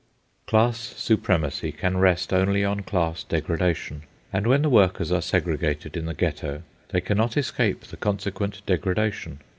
Class 0.47 0.79
supremacy 0.79 1.71
can 1.71 1.97
rest 1.97 2.33
only 2.33 2.65
on 2.65 2.79
class 2.81 3.23
degradation; 3.23 4.01
and 4.33 4.47
when 4.47 4.63
the 4.63 4.69
workers 4.71 5.11
are 5.11 5.21
segregated 5.21 5.95
in 5.95 6.07
the 6.07 6.15
Ghetto, 6.15 6.63
they 6.89 7.01
cannot 7.01 7.37
escape 7.37 7.81
the 7.81 7.97
consequent 7.97 8.65
degradation. 8.65 9.41